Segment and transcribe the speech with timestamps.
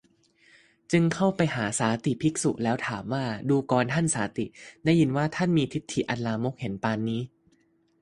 [0.91, 4.45] จึงเข้าไปหาสาติภิกษุแล้ว ถามว่า ดูกรท่านสาติ
[4.85, 7.21] ได้ยินว่า ท่านมีทิฏฐิอันลามกเห็นปานนี้